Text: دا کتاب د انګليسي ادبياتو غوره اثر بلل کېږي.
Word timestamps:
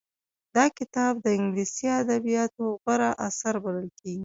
دا 0.55 0.65
کتاب 0.77 1.13
د 1.21 1.25
انګليسي 1.37 1.87
ادبياتو 2.01 2.63
غوره 2.81 3.09
اثر 3.27 3.53
بلل 3.63 3.87
کېږي. 3.99 4.19